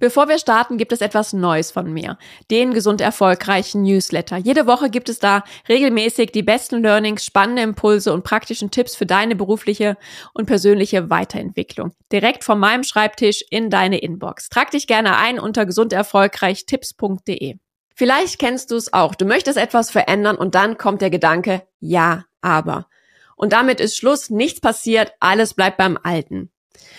[0.00, 2.18] Bevor wir starten, gibt es etwas Neues von mir.
[2.50, 4.36] Den gesund erfolgreichen Newsletter.
[4.36, 9.06] Jede Woche gibt es da regelmäßig die besten Learnings, spannende Impulse und praktischen Tipps für
[9.06, 9.96] deine berufliche
[10.34, 11.92] und persönliche Weiterentwicklung.
[12.12, 14.48] Direkt von meinem Schreibtisch in deine Inbox.
[14.48, 17.56] Trag dich gerne ein unter gesunderfolgreichtipps.de.
[17.94, 19.16] Vielleicht kennst du es auch.
[19.16, 22.86] Du möchtest etwas verändern und dann kommt der Gedanke, ja, aber.
[23.34, 26.52] Und damit ist Schluss, nichts passiert, alles bleibt beim Alten.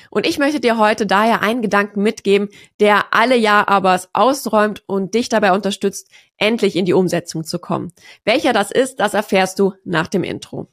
[0.09, 2.49] Und ich möchte dir heute daher einen Gedanken mitgeben,
[2.79, 7.91] der alle Ja-Abers ausräumt und dich dabei unterstützt, endlich in die Umsetzung zu kommen.
[8.25, 10.67] Welcher das ist, das erfährst du nach dem Intro.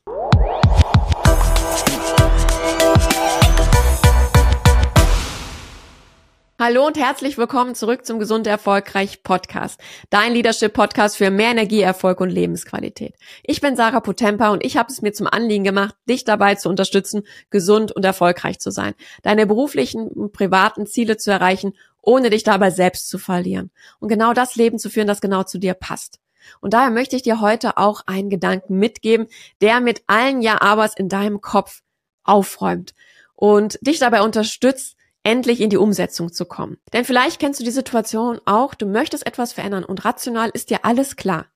[6.59, 9.78] Hallo und herzlich willkommen zurück zum Gesund Erfolgreich Podcast.
[10.09, 13.15] Dein Leadership Podcast für mehr Energie, Erfolg und Lebensqualität.
[13.42, 16.70] Ich bin Sarah Potempa und ich habe es mir zum Anliegen gemacht, dich dabei zu
[16.70, 22.42] unterstützen, gesund und erfolgreich zu sein, deine beruflichen und privaten Ziele zu erreichen, ohne dich
[22.42, 23.70] dabei selbst zu verlieren
[24.01, 26.20] und genau das Leben zu führen, das genau zu dir passt.
[26.63, 29.26] Und daher möchte ich dir heute auch einen Gedanken mitgeben,
[29.60, 31.82] der mit allen Ja-Abers in deinem Kopf
[32.24, 32.95] aufräumt
[33.35, 34.96] und dich dabei unterstützt,
[35.27, 36.79] endlich in die Umsetzung zu kommen.
[36.93, 40.85] Denn vielleicht kennst du die Situation auch, du möchtest etwas verändern und rational ist dir
[40.85, 41.46] alles klar.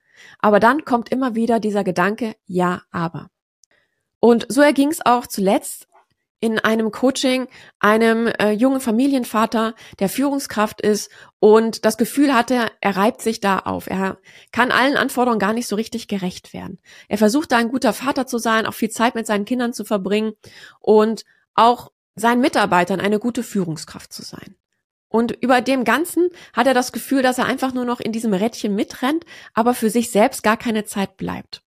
[0.41, 3.31] Aber dann kommt immer wieder dieser Gedanke, ja, aber.
[4.19, 5.87] Und so erging es auch zuletzt
[6.41, 7.47] in einem Coaching
[7.79, 13.61] einem äh, jungen Familienvater, der Führungskraft ist und das Gefühl hatte, er reibt sich da
[13.61, 13.87] auf.
[13.87, 14.19] Er
[14.51, 16.81] kann allen Anforderungen gar nicht so richtig gerecht werden.
[17.09, 19.85] Er versucht da ein guter Vater zu sein, auch viel Zeit mit seinen Kindern zu
[19.85, 20.33] verbringen
[20.81, 24.57] und auch seinen Mitarbeitern eine gute Führungskraft zu sein.
[25.09, 28.33] Und über dem Ganzen hat er das Gefühl, dass er einfach nur noch in diesem
[28.33, 31.63] Rädchen mitrennt, aber für sich selbst gar keine Zeit bleibt.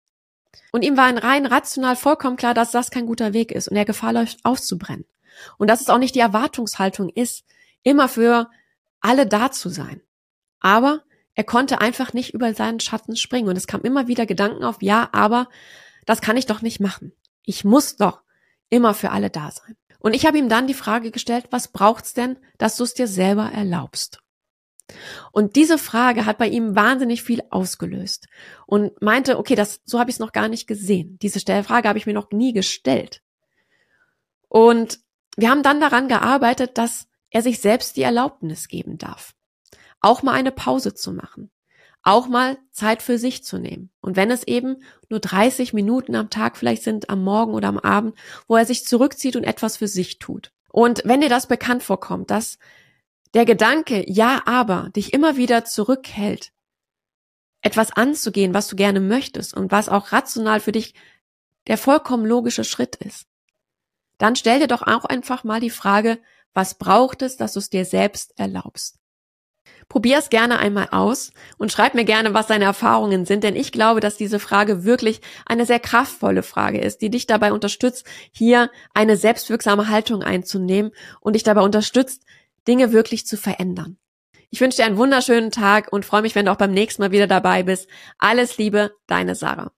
[0.72, 3.76] Und ihm war in rein rational vollkommen klar, dass das kein guter Weg ist und
[3.76, 5.06] er Gefahr läuft auszubrennen.
[5.58, 7.44] Und dass es auch nicht die Erwartungshaltung ist,
[7.84, 8.50] immer für
[9.00, 10.02] alle da zu sein.
[10.60, 11.04] Aber
[11.34, 14.82] er konnte einfach nicht über seinen Schatten springen und es kam immer wieder Gedanken auf,
[14.82, 15.50] ja, aber
[16.06, 17.14] das kann ich doch nicht machen.
[17.44, 18.22] Ich muss doch
[18.70, 19.76] immer für alle da sein.
[20.02, 23.08] Und ich habe ihm dann die Frage gestellt, was braucht's denn, dass du es dir
[23.08, 24.20] selber erlaubst?
[25.32, 28.28] Und diese Frage hat bei ihm wahnsinnig viel ausgelöst
[28.66, 31.18] und meinte, okay, das so habe ich es noch gar nicht gesehen.
[31.22, 33.22] Diese Frage habe ich mir noch nie gestellt.
[34.50, 35.00] Und
[35.38, 39.34] wir haben dann daran gearbeitet, dass er sich selbst die Erlaubnis geben darf,
[40.02, 41.52] auch mal eine Pause zu machen,
[42.04, 43.92] auch mal Zeit für sich zu nehmen.
[44.02, 44.78] Und wenn es eben
[45.10, 48.16] nur 30 Minuten am Tag vielleicht sind, am Morgen oder am Abend,
[48.48, 50.52] wo er sich zurückzieht und etwas für sich tut.
[50.72, 52.58] Und wenn dir das bekannt vorkommt, dass
[53.34, 56.52] der Gedanke, ja, aber dich immer wieder zurückhält,
[57.62, 60.96] etwas anzugehen, was du gerne möchtest und was auch rational für dich
[61.68, 63.28] der vollkommen logische Schritt ist,
[64.18, 66.20] dann stell dir doch auch einfach mal die Frage,
[66.54, 69.01] was braucht es, dass du es dir selbst erlaubst?
[69.92, 73.74] Probier es gerne einmal aus und schreib mir gerne, was deine Erfahrungen sind, denn ich
[73.74, 78.72] glaube, dass diese Frage wirklich eine sehr kraftvolle Frage ist, die dich dabei unterstützt, hier
[78.94, 82.24] eine selbstwirksame Haltung einzunehmen und dich dabei unterstützt,
[82.70, 83.98] Dinge wirklich zu verändern.
[84.50, 87.12] Ich wünsche dir einen wunderschönen Tag und freue mich, wenn du auch beim nächsten Mal
[87.12, 87.90] wieder dabei bist.
[88.18, 89.68] Alles Liebe, deine Sarah.